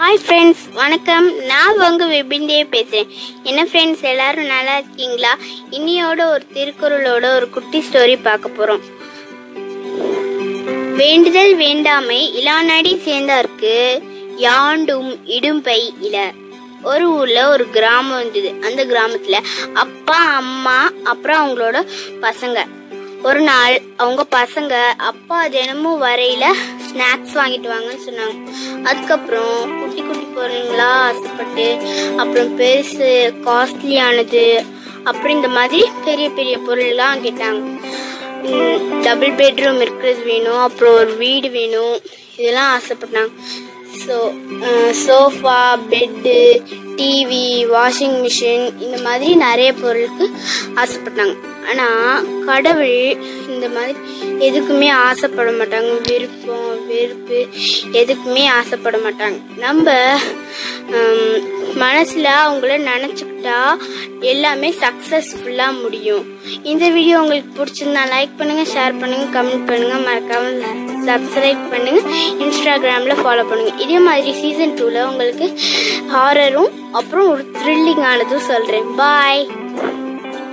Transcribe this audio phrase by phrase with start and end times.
[0.00, 1.26] Hi friends வணக்கம்.
[1.46, 3.10] நான் உங்க விபின்டே பேசுகிறேன்
[3.42, 5.32] என்ன ஃப்ரெண்ட்ஸ் எல்லாரும் நல்லா இருக்கீங்களா?
[5.70, 8.82] இன்னியோட ஒரு திருக்குறளோட ஒரு குட்டி ஸ்டோரி பார்க்க போகிறோம்
[11.00, 13.74] வேண்டுதல் வேண்டாமை இளாநடி சேர்ந்தாருக்கு
[14.36, 16.16] யாண்டும் இடும்பை இல.
[16.82, 18.52] ஒரு ஊர்ல ஒரு கிராமம் இருந்தது.
[18.68, 19.38] அந்த கிராமத்துல
[19.72, 21.78] அப்பா அம்மா அப்புறம் அவங்களோட
[22.20, 22.58] பசங்க.
[23.22, 24.74] ஒரு நாள் அவங்க பசங்க
[25.10, 26.46] அப்பா தினமும் வரையில
[26.94, 28.36] ஸ்நாக்ஸ் வாங்கிட்டு வாங்கன்னு சொன்னாங்க.
[28.88, 31.66] அதுக்கப்புறம் குட்டி குட்டி பொருளுங்களா ஆசைப்பட்டு
[32.20, 33.10] அப்புறம் பெருசு
[33.46, 34.46] காஸ்ட்லியானது
[35.10, 37.62] அப்புறம் இந்த மாதிரி பெரிய பெரிய பொருள்லாம் கேட்டாங்க.
[39.06, 41.94] டபுள் பெட்ரூம் இருக்கிறது வேணும் அப்புறம் ஒரு வீடு வேணும்
[42.38, 43.32] இதெல்லாம் ஆசைப்பட்டாங்க.
[44.04, 44.16] So
[45.04, 45.60] sofa
[45.92, 46.38] bed
[46.98, 50.26] TV washing machine இந்த மாதிரி நிறைய பொருளுக்கு
[50.82, 51.34] ஆசைப்பட்டாங்க.
[51.70, 52.98] ஆனால் கடவுள்
[53.52, 53.94] இந்த மாதிரி
[54.48, 55.92] எதுக்குமே ஆசைப்பட மாட்டாங்க.
[56.08, 57.38] விருப்பம் வெறுப்பு
[58.00, 59.38] எதுக்குமே ஆசைப்பட மாட்டாங்க.
[59.64, 59.96] நம்ம
[61.82, 63.58] மனசில் மனசுல அவங்கள நினச்சிக்கிட்டா
[64.32, 66.24] எல்லாமே சக்ஸஸ்ஃபுல்லாக முடியும்.
[66.70, 69.96] இந்த வீடியோ உங்களுக்கு பிடிச்சிருந்தா லைக் பண்ணுங்க ஷேர் பண்ணுங்க கமெண்ட் பண்ணுங்க.
[70.08, 70.72] மறக்காம
[71.08, 72.00] சப்ஸ்கிரைப் பண்ணுங்க.
[72.44, 73.72] இன்ஸ்டாகிராமில் ஃபாலோ பண்ணுங்க.
[73.84, 75.48] இதே மாதிரி சீசன் டூவில் உங்களுக்கு
[76.14, 79.44] ஹாரரும் அப்புறம் ஒரு த்ரில்லிங்கானதும் சொல்கிறேன் பாய்